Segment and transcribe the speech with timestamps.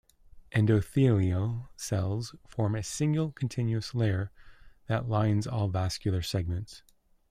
[0.55, 4.31] Endothelial cells form a single, continuous layer
[4.87, 6.81] that lines all vascular segments.